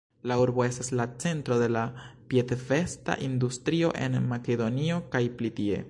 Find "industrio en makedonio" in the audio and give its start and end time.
3.29-5.03